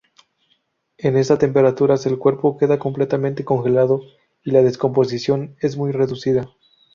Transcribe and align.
En 0.97 1.15
estas 1.15 1.37
temperaturas 1.37 2.07
el 2.07 2.17
cuerpo 2.17 2.57
queda 2.57 2.79
completamente 2.79 3.45
congelado 3.45 4.01
y 4.43 4.49
la 4.49 4.63
descomposición 4.63 5.55
es 5.59 5.77
muy 5.77 5.91
reducida. 5.91 6.49